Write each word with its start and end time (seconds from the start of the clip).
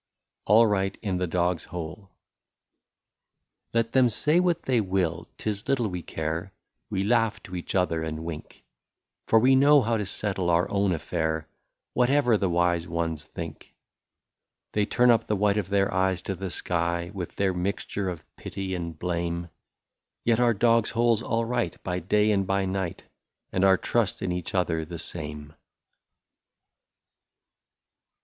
89 0.47 0.55
ALL 0.55 0.65
RIGHT 0.65 0.97
IN 1.03 1.17
THE 1.17 1.27
DOG'S 1.27 1.65
HOLE. 1.65 2.09
Let 3.71 3.91
them 3.91 4.09
say 4.09 4.39
what 4.39 4.63
they 4.63 4.81
will, 4.81 5.27
't 5.37 5.47
is 5.47 5.67
little 5.67 5.89
we 5.89 6.01
care, 6.01 6.53
We 6.89 7.03
laugh 7.03 7.43
to 7.43 7.55
each 7.55 7.75
other 7.75 8.01
and 8.01 8.25
wink, 8.25 8.63
For 9.27 9.37
we 9.37 9.53
know 9.55 9.79
how 9.83 9.97
to 9.97 10.07
settle 10.07 10.49
our 10.49 10.67
own 10.71 10.91
affair, 10.91 11.47
Whatever 11.93 12.35
the 12.35 12.49
wise 12.49 12.87
ones 12.87 13.23
think. 13.25 13.75
They 14.71 14.87
turn 14.87 15.11
up 15.11 15.27
the 15.27 15.35
white 15.35 15.57
of 15.59 15.69
their 15.69 15.93
eyes 15.93 16.23
to 16.23 16.33
the 16.33 16.49
sky. 16.49 17.11
With 17.13 17.35
their 17.35 17.53
mixture 17.53 18.09
of 18.09 18.25
pity 18.37 18.73
and 18.73 18.97
blame, 18.97 19.49
Yet 20.25 20.39
our 20.39 20.55
dog's 20.55 20.89
hole 20.89 21.15
's 21.15 21.21
all 21.21 21.45
right 21.45 21.77
by 21.83 21.99
day 21.99 22.31
and 22.31 22.47
by 22.47 22.65
night, 22.65 23.03
And 23.51 23.63
our 23.63 23.77
trust 23.77 24.23
in 24.23 24.31
each 24.31 24.55
other 24.55 24.83
the 24.83 24.97
same. 24.97 25.53